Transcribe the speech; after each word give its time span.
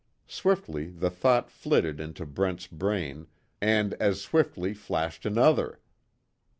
Swiftly 0.25 0.87
the 0.89 1.11
thought 1.11 1.51
flitted 1.51 1.99
into 1.99 2.25
Brent's 2.25 2.65
brain, 2.65 3.27
and 3.61 3.93
as 4.01 4.19
swiftly 4.19 4.73
flashed 4.73 5.27
another. 5.27 5.79